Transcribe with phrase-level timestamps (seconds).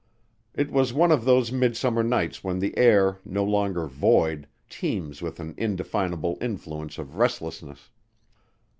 [0.55, 5.39] It was one of those midsummer nights when the air, no longer void, teems with
[5.39, 7.91] an indefinable influence of restlessness.